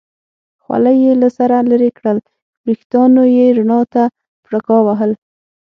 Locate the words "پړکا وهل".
4.45-5.11